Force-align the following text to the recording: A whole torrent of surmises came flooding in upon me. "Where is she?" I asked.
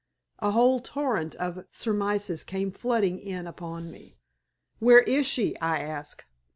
A 0.39 0.49
whole 0.49 0.79
torrent 0.79 1.35
of 1.35 1.63
surmises 1.69 2.43
came 2.43 2.71
flooding 2.71 3.19
in 3.19 3.45
upon 3.45 3.91
me. 3.91 4.17
"Where 4.79 5.01
is 5.01 5.27
she?" 5.27 5.55
I 5.59 5.77
asked. 5.79 6.25